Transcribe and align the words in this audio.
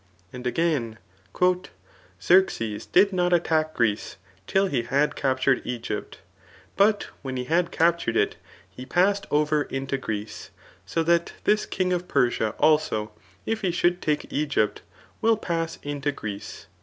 And 0.33 0.47
again, 0.47 0.97
Xerxes 2.19 2.87
did 2.87 3.13
not 3.13 3.33
attack 3.33 3.75
Greece 3.75 4.17
till 4.47 4.65
he 4.65 4.81
had 4.81 5.15
captured 5.15 5.61
Egypt; 5.63 6.17
but 6.75 7.09
when 7.21 7.37
he 7.37 7.43
had 7.43 7.69
captured 7.69 8.17
it, 8.17 8.35
he 8.67 8.83
passed 8.83 9.27
over 9.29 9.61
into 9.61 9.99
Greece; 9.99 10.49
so 10.87 11.03
that 11.03 11.33
this 11.43 11.67
king 11.67 11.93
[of 11.93 12.07
Persia] 12.07 12.55
also, 12.57 13.11
if 13.45 13.61
he 13.61 13.69
should 13.69 14.01
take 14.01 14.33
Egypt 14.33 14.81
will 15.21 15.37
pass 15.37 15.77
into 15.83 16.11
Greece. 16.11 16.65